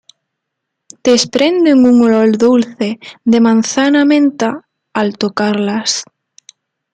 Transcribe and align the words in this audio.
Desprenden 1.09 1.85
un 1.89 2.01
olor 2.05 2.37
dulce 2.45 2.89
de 3.33 3.39
manzana-menta 3.49 4.51
al 5.03 5.15
tocarlas. 5.27 6.03